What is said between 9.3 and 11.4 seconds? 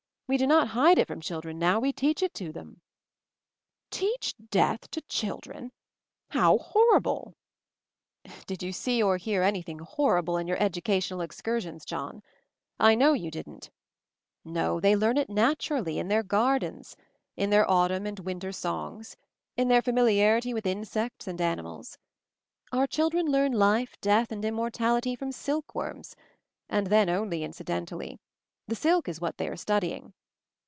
anything horrible in your educational